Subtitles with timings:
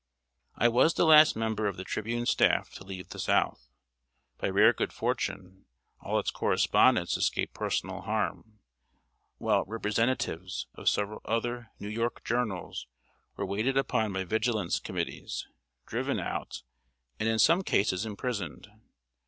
[0.55, 3.69] ]I was the last member of The Tribune staff to leave the South.
[4.39, 5.67] By rare good fortune,
[5.99, 8.61] all its correspondents escaped personal harm,
[9.37, 12.87] while representatives of several other New York journals
[13.37, 15.47] were waited upon by vigilance committees,
[15.85, 16.63] driven out,
[17.19, 18.71] and in some cases imprisoned.